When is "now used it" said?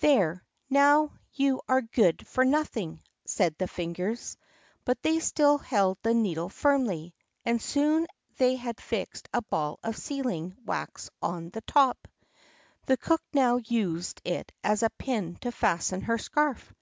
13.32-14.52